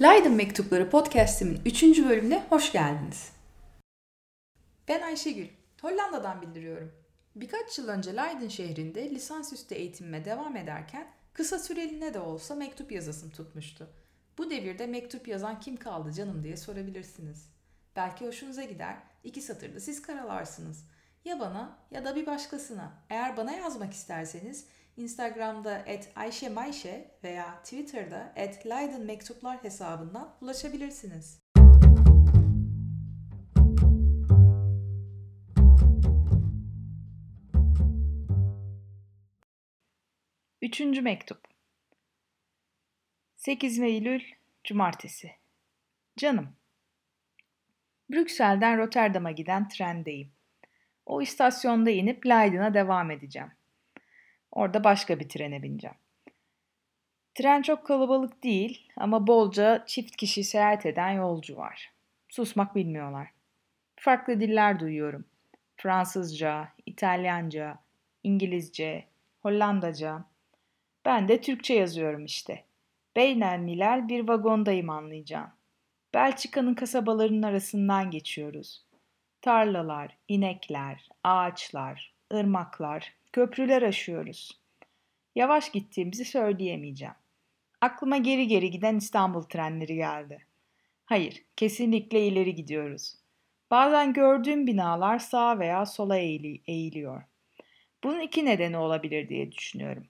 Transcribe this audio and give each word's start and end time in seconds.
Leiden 0.00 0.32
Mektupları 0.32 0.90
podcast'imin 0.90 1.60
3. 1.66 1.82
bölümüne 1.82 2.46
hoş 2.48 2.72
geldiniz. 2.72 3.32
Ben 4.88 5.02
Ayşegül, 5.02 5.48
Hollanda'dan 5.82 6.42
bildiriyorum. 6.42 6.92
Birkaç 7.36 7.78
yıl 7.78 7.88
önce 7.88 8.16
Leiden 8.16 8.48
şehrinde 8.48 9.10
lisansüstü 9.10 9.74
eğitimime 9.74 10.24
devam 10.24 10.56
ederken 10.56 11.06
kısa 11.32 11.58
süreliğine 11.58 12.14
de 12.14 12.20
olsa 12.20 12.54
mektup 12.54 12.92
yazasım 12.92 13.30
tutmuştu. 13.30 13.88
Bu 14.38 14.50
devirde 14.50 14.86
mektup 14.86 15.28
yazan 15.28 15.60
kim 15.60 15.76
kaldı 15.76 16.12
canım 16.12 16.42
diye 16.42 16.56
sorabilirsiniz. 16.56 17.48
Belki 17.96 18.26
hoşunuza 18.26 18.64
gider, 18.64 18.96
iki 19.24 19.42
satırda 19.42 19.80
siz 19.80 20.02
karalarsınız. 20.02 20.84
Ya 21.24 21.40
bana 21.40 21.78
ya 21.90 22.04
da 22.04 22.16
bir 22.16 22.26
başkasına. 22.26 22.92
Eğer 23.10 23.36
bana 23.36 23.52
yazmak 23.52 23.92
isterseniz 23.92 24.68
Instagram'da 24.96 25.78
et 25.78 26.12
Ayşe 26.16 26.48
Mayşe 26.48 27.10
veya 27.24 27.62
Twitter'da 27.62 28.32
et 28.36 28.66
Leiden 28.66 29.00
Mektuplar 29.00 29.64
hesabından 29.64 30.36
ulaşabilirsiniz. 30.40 31.44
Üçüncü 40.62 41.02
mektup 41.02 41.44
8 43.36 43.80
Eylül 43.80 44.22
Cumartesi 44.64 45.30
Canım 46.16 46.56
Brüksel'den 48.10 48.78
Rotterdam'a 48.78 49.30
giden 49.30 49.68
trendeyim. 49.68 50.33
O 51.06 51.22
istasyonda 51.22 51.90
inip 51.90 52.26
Leiden'a 52.26 52.74
devam 52.74 53.10
edeceğim. 53.10 53.52
Orada 54.52 54.84
başka 54.84 55.20
bir 55.20 55.28
trene 55.28 55.62
bineceğim. 55.62 55.96
Tren 57.34 57.62
çok 57.62 57.86
kalabalık 57.86 58.42
değil 58.44 58.88
ama 58.96 59.26
bolca 59.26 59.84
çift 59.86 60.16
kişi 60.16 60.44
seyahat 60.44 60.86
eden 60.86 61.10
yolcu 61.10 61.56
var. 61.56 61.92
Susmak 62.28 62.74
bilmiyorlar. 62.74 63.28
Farklı 63.96 64.40
diller 64.40 64.80
duyuyorum. 64.80 65.24
Fransızca, 65.76 66.68
İtalyanca, 66.86 67.78
İngilizce, 68.22 69.04
Hollandaca. 69.42 70.24
Ben 71.04 71.28
de 71.28 71.40
Türkçe 71.40 71.74
yazıyorum 71.74 72.24
işte. 72.24 72.64
Beynel 73.16 73.58
milal 73.58 74.08
bir 74.08 74.28
vagondayım 74.28 74.90
anlayacağım. 74.90 75.50
Belçika'nın 76.14 76.74
kasabalarının 76.74 77.42
arasından 77.42 78.10
geçiyoruz. 78.10 78.84
Tarlalar, 79.44 80.16
inekler, 80.28 81.08
ağaçlar, 81.24 82.14
ırmaklar, 82.34 83.14
köprüler 83.32 83.82
aşıyoruz. 83.82 84.60
Yavaş 85.34 85.72
gittiğimizi 85.72 86.24
söyleyemeyeceğim. 86.24 87.14
Aklıma 87.80 88.16
geri 88.16 88.46
geri 88.46 88.70
giden 88.70 88.96
İstanbul 88.96 89.42
trenleri 89.42 89.94
geldi. 89.94 90.46
Hayır, 91.04 91.44
kesinlikle 91.56 92.26
ileri 92.26 92.54
gidiyoruz. 92.54 93.14
Bazen 93.70 94.12
gördüğüm 94.12 94.66
binalar 94.66 95.18
sağa 95.18 95.58
veya 95.58 95.86
sola 95.86 96.16
eğili, 96.16 96.60
eğiliyor. 96.66 97.22
Bunun 98.04 98.20
iki 98.20 98.44
nedeni 98.44 98.76
olabilir 98.76 99.28
diye 99.28 99.52
düşünüyorum. 99.52 100.06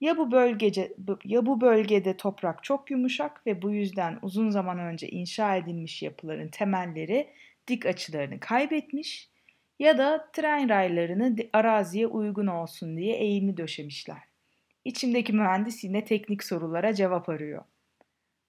Ya 0.00 0.16
bu 0.16 0.32
bölgece 0.32 0.92
ya 1.24 1.46
bu 1.46 1.60
bölgede 1.60 2.16
toprak 2.16 2.64
çok 2.64 2.90
yumuşak 2.90 3.46
ve 3.46 3.62
bu 3.62 3.70
yüzden 3.70 4.18
uzun 4.22 4.50
zaman 4.50 4.78
önce 4.78 5.08
inşa 5.08 5.56
edilmiş 5.56 6.02
yapıların 6.02 6.48
temelleri 6.48 7.32
dik 7.68 7.86
açılarını 7.86 8.40
kaybetmiş 8.40 9.30
ya 9.78 9.98
da 9.98 10.30
tren 10.32 10.68
raylarını 10.68 11.36
araziye 11.52 12.06
uygun 12.06 12.46
olsun 12.46 12.96
diye 12.96 13.16
eğimli 13.16 13.56
döşemişler. 13.56 14.22
İçimdeki 14.84 15.32
mühendis 15.32 15.84
yine 15.84 16.04
teknik 16.04 16.44
sorulara 16.44 16.94
cevap 16.94 17.28
arıyor. 17.28 17.64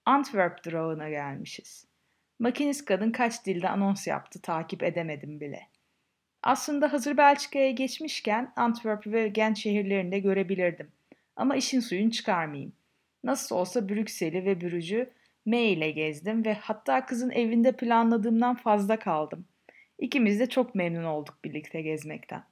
Antwerp 0.04 0.64
durağına 0.64 1.08
gelmişiz. 1.08 1.86
Makinist 2.38 2.84
kadın 2.84 3.10
kaç 3.10 3.46
dilde 3.46 3.68
anons 3.68 4.06
yaptı 4.06 4.42
takip 4.42 4.82
edemedim 4.82 5.40
bile. 5.40 5.68
Aslında 6.42 6.92
hazır 6.92 7.16
Belçika'ya 7.16 7.70
geçmişken 7.70 8.52
Antwerp 8.56 9.06
ve 9.06 9.28
Gent 9.28 9.56
şehirlerini 9.56 10.12
de 10.12 10.18
görebilirdim. 10.18 10.92
Ama 11.36 11.56
işin 11.56 11.80
suyunu 11.80 12.10
çıkarmayayım. 12.10 12.72
Nasıl 13.24 13.56
olsa 13.56 13.88
Brüksel'i 13.88 14.44
ve 14.44 14.60
Brüj'ü 14.60 15.10
M 15.46 15.62
ile 15.62 15.90
gezdim 15.90 16.44
ve 16.44 16.54
hatta 16.54 17.06
kızın 17.06 17.30
evinde 17.30 17.72
planladığımdan 17.72 18.54
fazla 18.54 18.98
kaldım. 18.98 19.46
İkimiz 19.98 20.40
de 20.40 20.48
çok 20.48 20.74
memnun 20.74 21.04
olduk 21.04 21.38
birlikte 21.44 21.82
gezmekten. 21.82 22.44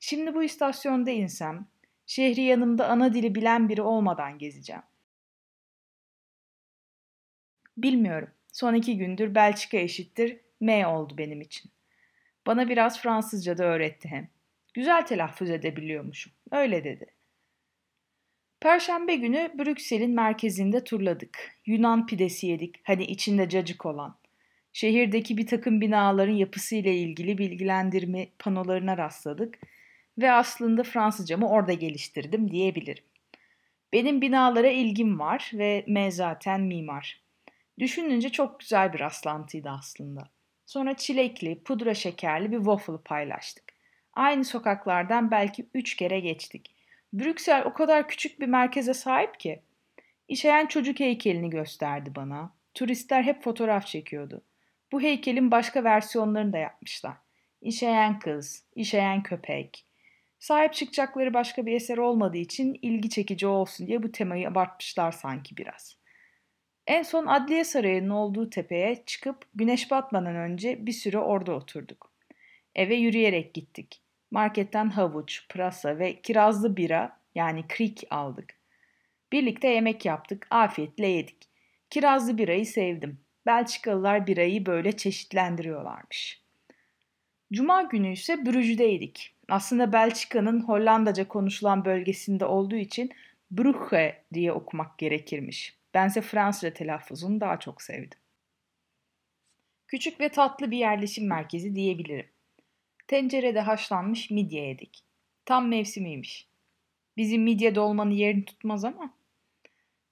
Şimdi 0.00 0.34
bu 0.34 0.42
istasyonda 0.42 1.10
insem, 1.10 1.66
şehri 2.06 2.40
yanımda 2.40 2.88
ana 2.88 3.14
dili 3.14 3.34
bilen 3.34 3.68
biri 3.68 3.82
olmadan 3.82 4.38
gezeceğim. 4.38 4.82
Bilmiyorum. 7.76 8.28
Son 8.52 8.74
iki 8.74 8.98
gündür 8.98 9.34
Belçika 9.34 9.76
eşittir 9.76 10.40
M 10.60 10.86
oldu 10.86 11.18
benim 11.18 11.40
için. 11.40 11.70
Bana 12.46 12.68
biraz 12.68 13.00
Fransızca 13.00 13.58
da 13.58 13.64
öğretti 13.64 14.08
hem. 14.08 14.28
Güzel 14.74 15.06
telaffuz 15.06 15.50
edebiliyormuşum. 15.50 16.32
Öyle 16.50 16.84
dedi. 16.84 17.06
Perşembe 18.60 19.14
günü 19.16 19.52
Brüksel'in 19.58 20.14
merkezinde 20.14 20.84
turladık. 20.84 21.38
Yunan 21.66 22.06
pidesi 22.06 22.46
yedik. 22.46 22.80
Hani 22.82 23.04
içinde 23.04 23.48
cacık 23.48 23.86
olan. 23.86 24.16
Şehirdeki 24.72 25.36
bir 25.36 25.46
takım 25.46 25.80
binaların 25.80 26.34
yapısıyla 26.34 26.90
ilgili 26.90 27.38
bilgilendirme 27.38 28.28
panolarına 28.38 28.96
rastladık 28.96 29.58
ve 30.18 30.32
aslında 30.32 30.82
Fransızcamı 30.82 31.50
orada 31.50 31.72
geliştirdim 31.72 32.50
diyebilirim. 32.50 33.04
Benim 33.92 34.20
binalara 34.22 34.68
ilgim 34.68 35.18
var 35.18 35.50
ve 35.54 35.84
M 35.86 36.10
zaten 36.10 36.60
mimar. 36.60 37.20
Düşününce 37.78 38.28
çok 38.28 38.60
güzel 38.60 38.92
bir 38.92 39.00
rastlantıydı 39.00 39.70
aslında. 39.70 40.28
Sonra 40.66 40.96
çilekli, 40.96 41.62
pudra 41.62 41.94
şekerli 41.94 42.52
bir 42.52 42.56
waffle 42.56 42.98
paylaştık. 43.04 43.64
Aynı 44.12 44.44
sokaklardan 44.44 45.30
belki 45.30 45.66
üç 45.74 45.96
kere 45.96 46.20
geçtik. 46.20 46.73
Brüksel 47.14 47.64
o 47.64 47.72
kadar 47.72 48.08
küçük 48.08 48.40
bir 48.40 48.46
merkeze 48.46 48.94
sahip 48.94 49.40
ki. 49.40 49.62
İşeyen 50.28 50.66
çocuk 50.66 51.00
heykelini 51.00 51.50
gösterdi 51.50 52.12
bana. 52.16 52.54
Turistler 52.74 53.22
hep 53.22 53.42
fotoğraf 53.42 53.86
çekiyordu. 53.86 54.42
Bu 54.92 55.00
heykelin 55.00 55.50
başka 55.50 55.84
versiyonlarını 55.84 56.52
da 56.52 56.58
yapmışlar. 56.58 57.16
İşeyen 57.60 58.18
kız, 58.18 58.64
işeyen 58.74 59.22
köpek. 59.22 59.86
Sahip 60.38 60.74
çıkacakları 60.74 61.34
başka 61.34 61.66
bir 61.66 61.72
eser 61.72 61.98
olmadığı 61.98 62.36
için 62.36 62.78
ilgi 62.82 63.10
çekici 63.10 63.46
olsun 63.46 63.86
diye 63.86 64.02
bu 64.02 64.12
temayı 64.12 64.48
abartmışlar 64.48 65.12
sanki 65.12 65.56
biraz. 65.56 65.96
En 66.86 67.02
son 67.02 67.26
Adliye 67.26 67.64
Sarayı'nın 67.64 68.10
olduğu 68.10 68.50
tepeye 68.50 69.02
çıkıp 69.06 69.48
güneş 69.54 69.90
batmadan 69.90 70.36
önce 70.36 70.86
bir 70.86 70.92
süre 70.92 71.18
orada 71.18 71.52
oturduk. 71.52 72.12
Eve 72.74 72.94
yürüyerek 72.94 73.54
gittik. 73.54 74.03
Marketten 74.34 74.90
havuç, 74.90 75.48
pırasa 75.48 75.98
ve 75.98 76.20
kirazlı 76.20 76.76
bira 76.76 77.20
yani 77.34 77.64
krik 77.68 78.04
aldık. 78.10 78.54
Birlikte 79.32 79.68
yemek 79.68 80.04
yaptık, 80.04 80.46
afiyetle 80.50 81.06
yedik. 81.06 81.48
Kirazlı 81.90 82.38
birayı 82.38 82.66
sevdim. 82.66 83.20
Belçikalılar 83.46 84.26
birayı 84.26 84.66
böyle 84.66 84.96
çeşitlendiriyorlarmış. 84.96 86.42
Cuma 87.52 87.82
günü 87.82 88.12
ise 88.12 88.46
Brüj'deydik. 88.46 89.34
Aslında 89.48 89.92
Belçika'nın 89.92 90.60
Hollandaca 90.60 91.28
konuşulan 91.28 91.84
bölgesinde 91.84 92.44
olduğu 92.44 92.76
için 92.76 93.10
Brugge 93.50 94.24
diye 94.32 94.52
okumak 94.52 94.98
gerekirmiş. 94.98 95.76
Bense 95.94 96.20
Fransızca 96.20 96.72
telaffuzunu 96.72 97.40
daha 97.40 97.60
çok 97.60 97.82
sevdim. 97.82 98.18
Küçük 99.86 100.20
ve 100.20 100.28
tatlı 100.28 100.70
bir 100.70 100.78
yerleşim 100.78 101.28
merkezi 101.28 101.74
diyebilirim. 101.74 102.33
Tencerede 103.06 103.60
haşlanmış 103.60 104.30
midye 104.30 104.66
yedik. 104.66 105.04
Tam 105.44 105.68
mevsimiymiş. 105.68 106.48
Bizim 107.16 107.42
midye 107.42 107.74
dolmanın 107.74 108.10
yerini 108.10 108.44
tutmaz 108.44 108.84
ama 108.84 109.14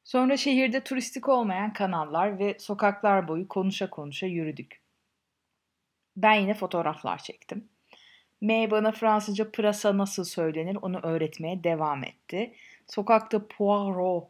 Sonra 0.05 0.37
şehirde 0.37 0.85
turistik 0.85 1.29
olmayan 1.29 1.73
kanallar 1.73 2.39
ve 2.39 2.57
sokaklar 2.59 3.29
boyu 3.29 3.49
konuşa 3.49 3.91
konuşa 3.91 4.27
yürüdük. 4.27 4.81
Ben 6.17 6.35
yine 6.35 6.55
fotoğraflar 6.55 7.19
çektim. 7.19 7.69
M 8.41 8.71
bana 8.71 8.93
Fransızca 8.93 9.51
pırasa 9.51 9.99
nasıl 9.99 10.25
söylenir 10.25 10.79
onu 10.83 10.99
öğretmeye 11.03 11.65
devam 11.65 12.05
etti. 12.05 12.55
Sokakta 12.87 13.47
poirot 13.47 14.25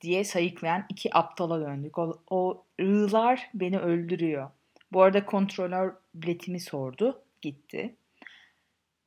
diye 0.00 0.24
sayıklayan 0.24 0.86
iki 0.88 1.16
aptala 1.16 1.60
döndük. 1.60 1.98
O, 1.98 2.22
o 2.30 2.64
ığlar 2.80 3.50
beni 3.54 3.78
öldürüyor. 3.78 4.50
Bu 4.92 5.02
arada 5.02 5.26
kontrolör 5.26 5.94
biletimi 6.14 6.60
sordu. 6.60 7.23
Gitti. 7.44 7.96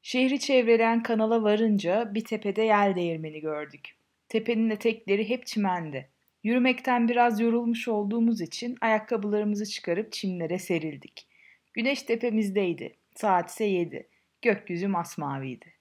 Şehri 0.01 0.39
çevreleyen 0.39 1.04
kanala 1.04 1.44
varınca 1.44 2.13
bir 2.13 2.25
tepede 2.25 2.62
yel 2.62 2.95
değirmeni 2.95 3.39
gördük. 3.39 3.95
Tepenin 4.30 4.69
etekleri 4.69 5.30
hep 5.30 5.45
çimendi. 5.45 6.10
Yürümekten 6.44 7.07
biraz 7.07 7.39
yorulmuş 7.39 7.88
olduğumuz 7.88 8.42
için 8.42 8.78
ayakkabılarımızı 8.81 9.66
çıkarıp 9.66 10.12
çimlere 10.12 10.60
serildik. 10.60 11.28
Güneş 11.74 12.04
tepemizdeydi. 12.04 12.95
Saat 13.16 13.50
ise 13.50 13.66
yedi. 13.66 14.10
Gökyüzü 14.42 14.88
masmaviydi. 14.88 15.74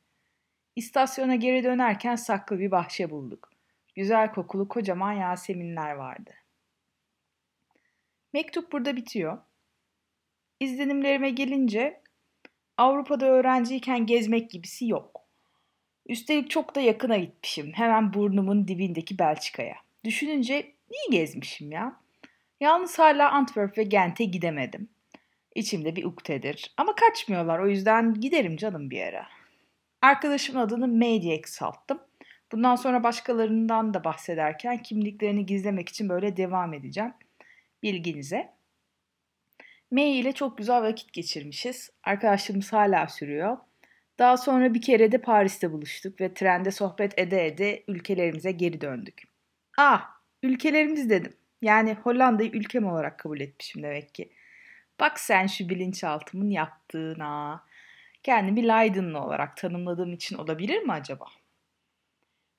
İstasyona 0.77 1.35
geri 1.35 1.65
dönerken 1.65 2.17
saklı 2.17 2.59
bir 2.59 2.71
bahçe 2.71 3.11
bulduk. 3.11 3.53
Güzel 3.95 4.33
kokulu 4.33 4.69
kocaman 4.69 5.13
yaseminler 5.13 5.93
vardı. 5.93 6.31
Mektup 8.33 8.73
burada 8.73 8.97
bitiyor. 8.97 9.39
İzlenimlerime 10.61 11.31
gelince 11.31 12.06
Avrupa'da 12.79 13.27
öğrenciyken 13.27 14.07
gezmek 14.07 14.51
gibisi 14.51 14.89
yok. 14.89 15.21
Üstelik 16.09 16.51
çok 16.51 16.75
da 16.75 16.81
yakına 16.81 17.17
gitmişim. 17.17 17.73
Hemen 17.73 18.15
burnumun 18.15 18.69
dibindeki 18.69 19.19
Belçika'ya. 19.19 19.77
Düşününce 20.05 20.73
iyi 20.91 21.19
gezmişim 21.19 21.73
ya. 21.73 21.97
Yalnız 22.61 22.99
hala 22.99 23.31
Antwerp 23.31 23.79
ve 23.79 23.83
Gent'e 23.83 24.25
gidemedim. 24.25 24.89
İçimde 25.55 25.97
bir 25.97 26.05
uktedir. 26.05 26.75
Ama 26.77 26.95
kaçmıyorlar 26.95 27.59
o 27.59 27.69
yüzden 27.69 28.15
giderim 28.15 28.57
canım 28.57 28.91
bir 28.91 29.03
ara. 29.03 29.27
Arkadaşımın 30.03 30.61
adını 30.61 30.89
May 30.89 31.23
diye 31.23 31.41
kısalttım. 31.41 32.01
Bundan 32.53 32.77
sonra 32.77 33.03
başkalarından 33.03 33.95
da 33.95 34.05
bahsederken 34.05 34.83
kimliklerini 34.83 35.47
gizlemek 35.47 35.89
için 35.89 36.09
böyle 36.09 36.37
devam 36.37 36.75
edeceğim. 36.75 37.13
Bilginize. 37.83 38.56
May 39.91 40.21
ile 40.21 40.33
çok 40.33 40.59
güzel 40.59 40.83
vakit 40.83 41.13
geçirmişiz. 41.13 41.91
Arkadaşlığımız 42.05 42.73
hala 42.73 43.09
sürüyor. 43.09 43.57
Daha 44.19 44.37
sonra 44.37 44.75
bir 44.75 44.83
kere 44.83 45.13
de 45.13 45.19
Paris'te 45.19 45.73
buluştuk 45.73 46.21
ve 46.21 46.35
trende 46.35 46.71
sohbet 46.71 47.19
ede 47.19 47.47
ede 47.47 47.85
ülkelerimize 47.89 48.53
geri 48.53 48.81
döndük. 48.81 49.23
Ah, 49.79 50.11
ülkelerimiz 50.43 51.11
dedim. 51.11 51.33
Yani 51.63 51.95
Hollanda'yı 51.95 52.51
ülkem 52.51 52.87
olarak 52.87 53.19
kabul 53.19 53.41
etmişim 53.41 53.83
demek 53.83 54.15
ki. 54.15 54.33
Bak 55.01 55.21
sen 55.21 55.47
şu 55.47 55.69
bilinçaltımın 55.69 56.51
yaptığına. 56.51 57.65
Kendimi 58.23 58.69
Leiden'lı 58.69 59.21
olarak 59.21 59.57
tanımladığım 59.57 60.13
için 60.13 60.37
olabilir 60.37 60.83
mi 60.83 60.93
acaba? 60.93 61.27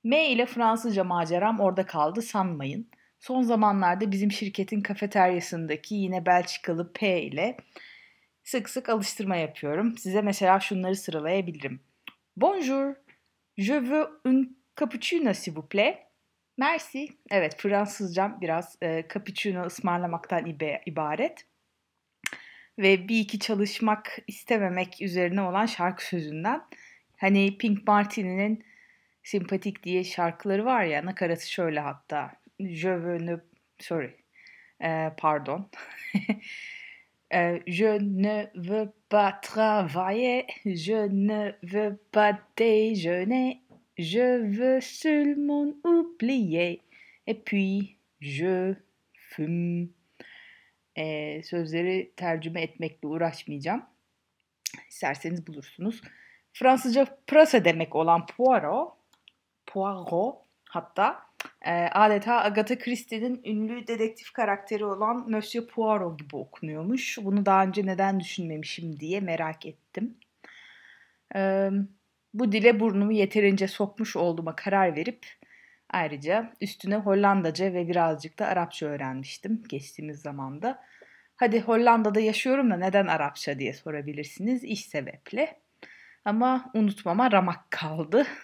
M 0.03 0.29
ile 0.29 0.45
Fransızca 0.45 1.03
maceram 1.03 1.59
orada 1.59 1.85
kaldı 1.85 2.21
sanmayın. 2.21 2.89
Son 3.19 3.41
zamanlarda 3.41 4.11
bizim 4.11 4.31
şirketin 4.31 4.81
kafeteryasındaki 4.81 5.95
yine 5.95 6.25
Belçikalı 6.25 6.93
P 6.93 7.21
ile 7.21 7.57
sık 8.43 8.69
sık 8.69 8.89
alıştırma 8.89 9.35
yapıyorum. 9.35 9.97
Size 9.97 10.21
mesela 10.21 10.59
şunları 10.59 10.95
sıralayabilirim. 10.95 11.79
Bonjour, 12.35 12.95
je 13.57 13.73
veux 13.73 14.07
un 14.25 14.57
cappuccino 14.79 15.33
s'il 15.33 15.55
vous 15.55 15.67
plaît. 15.69 15.97
Merci. 16.57 17.07
Evet 17.31 17.57
Fransızcam 17.57 18.41
biraz 18.41 18.77
e, 18.81 19.07
cappuccino 19.13 19.65
ısmarlamaktan 19.65 20.45
ibaret. 20.85 21.45
Ve 22.79 23.07
bir 23.07 23.19
iki 23.19 23.39
çalışmak 23.39 24.17
istememek 24.27 25.01
üzerine 25.01 25.41
olan 25.41 25.65
şarkı 25.65 26.05
sözünden. 26.05 26.61
Hani 27.17 27.57
Pink 27.57 27.87
Martini'nin 27.87 28.63
Simpatik 29.27 29.83
diye 29.83 30.03
şarkıları 30.03 30.65
var 30.65 30.83
ya 30.83 31.05
nakaratı 31.05 31.51
şöyle 31.51 31.79
hatta. 31.79 32.31
Je 32.59 32.89
veux 32.89 33.17
ne... 33.17 33.37
Sorry. 33.79 34.11
E, 34.83 35.09
pardon. 35.17 35.65
e, 37.33 37.59
je 37.67 37.99
ne 37.99 38.45
veux 38.55 38.91
pas 39.09 39.31
travailler. 39.31 40.47
Je 40.65 41.07
ne 41.07 41.51
veux 41.63 41.97
pas 42.11 42.39
déjeuner. 42.55 43.61
Je 43.97 44.43
veux 44.43 44.81
seulement 44.81 45.73
oublier. 45.83 46.81
Et 47.25 47.33
puis 47.33 47.97
je 48.21 48.75
fume. 49.13 49.89
Ee, 50.97 51.41
sözleri 51.43 52.11
tercüme 52.15 52.61
etmekle 52.61 53.07
uğraşmayacağım. 53.07 53.83
İsterseniz 54.89 55.47
bulursunuz. 55.47 56.01
Fransızca 56.53 57.05
pırasa 57.27 57.65
demek 57.65 57.95
olan 57.95 58.25
Poirot, 58.25 58.93
Poirot 59.65 60.35
hatta 60.69 61.11
e, 61.11 61.26
adeta 61.71 62.43
Agatha 62.43 62.77
Christie'nin 62.77 63.41
ünlü 63.45 63.87
dedektif 63.87 64.33
karakteri 64.33 64.85
olan 64.85 65.29
Monsieur 65.29 65.67
Poirot 65.67 66.19
gibi 66.19 66.35
okunuyormuş. 66.35 67.17
Bunu 67.21 67.45
daha 67.45 67.63
önce 67.63 67.85
neden 67.85 68.19
düşünmemişim 68.19 68.99
diye 68.99 69.19
merak 69.19 69.65
ettim. 69.65 70.17
E, 71.35 71.69
bu 72.33 72.51
dile 72.51 72.79
burnumu 72.79 73.11
yeterince 73.11 73.67
sokmuş 73.67 74.15
olduğuma 74.15 74.55
karar 74.55 74.95
verip 74.95 75.25
ayrıca 75.89 76.53
üstüne 76.61 76.95
Hollandaca 76.95 77.73
ve 77.73 77.87
birazcık 77.87 78.39
da 78.39 78.47
Arapça 78.47 78.85
öğrenmiştim 78.85 79.63
geçtiğimiz 79.69 80.21
zamanda. 80.21 80.83
Hadi 81.35 81.61
Hollanda'da 81.61 82.19
yaşıyorum 82.19 82.71
da 82.71 82.77
neden 82.77 83.07
Arapça 83.07 83.59
diye 83.59 83.73
sorabilirsiniz 83.73 84.63
iş 84.63 84.85
sebeple. 84.85 85.59
Ama 86.25 86.71
unutmama 86.73 87.31
ramak 87.31 87.71
kaldı. 87.71 88.25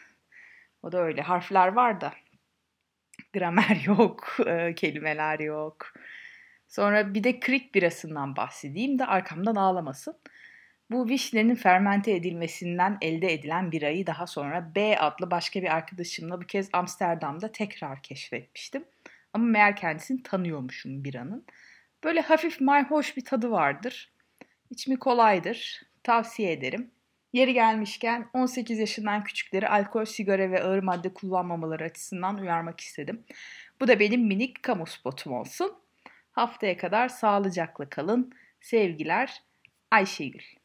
O 0.83 0.91
da 0.91 1.01
öyle. 1.01 1.21
Harfler 1.21 1.67
var 1.67 2.01
da 2.01 2.13
gramer 3.33 3.81
yok, 3.85 4.37
kelimeler 4.75 5.39
yok. 5.39 5.93
Sonra 6.67 7.13
bir 7.13 7.23
de 7.23 7.39
krik 7.39 7.75
birasından 7.75 8.35
bahsedeyim 8.35 8.99
de 8.99 9.05
arkamdan 9.05 9.55
ağlamasın. 9.55 10.15
Bu 10.91 11.09
vişnenin 11.09 11.55
fermente 11.55 12.11
edilmesinden 12.11 12.97
elde 13.01 13.33
edilen 13.33 13.71
birayı 13.71 14.07
daha 14.07 14.27
sonra 14.27 14.75
B 14.75 14.99
adlı 14.99 15.31
başka 15.31 15.61
bir 15.61 15.75
arkadaşımla 15.75 16.41
bu 16.41 16.45
kez 16.45 16.69
Amsterdam'da 16.73 17.51
tekrar 17.51 18.01
keşfetmiştim. 18.01 18.85
Ama 19.33 19.45
meğer 19.45 19.75
kendisini 19.75 20.23
tanıyormuşum 20.23 21.03
biranın. 21.03 21.45
Böyle 22.03 22.21
hafif 22.21 22.61
mayhoş 22.61 23.17
bir 23.17 23.25
tadı 23.25 23.51
vardır. 23.51 24.11
İçimi 24.69 24.99
kolaydır. 24.99 25.81
Tavsiye 26.03 26.51
ederim. 26.51 26.91
Yeri 27.33 27.53
gelmişken 27.53 28.29
18 28.33 28.79
yaşından 28.79 29.23
küçükleri 29.23 29.69
alkol, 29.69 30.05
sigara 30.05 30.51
ve 30.51 30.63
ağır 30.63 30.83
madde 30.83 31.13
kullanmamaları 31.13 31.83
açısından 31.83 32.37
uyarmak 32.37 32.79
istedim. 32.79 33.25
Bu 33.81 33.87
da 33.87 33.99
benim 33.99 34.27
minik 34.27 34.63
kamu 34.63 34.85
spotum 34.85 35.33
olsun. 35.33 35.73
Haftaya 36.31 36.77
kadar 36.77 37.09
sağlıcakla 37.09 37.89
kalın. 37.89 38.33
Sevgiler 38.61 39.43
Ayşegül. 39.91 40.62